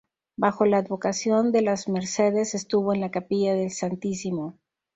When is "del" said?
3.53-3.69